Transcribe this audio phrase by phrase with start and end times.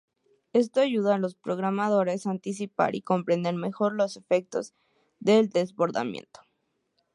[0.53, 4.73] Esto ayuda a los programadores anticipar y comprender mejor los efectos
[5.19, 6.39] del desbordamiento.